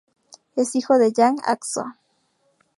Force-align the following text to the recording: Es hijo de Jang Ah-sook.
Es 0.55 0.73
hijo 0.75 0.97
de 0.97 1.11
Jang 1.15 1.37
Ah-sook. 1.45 1.93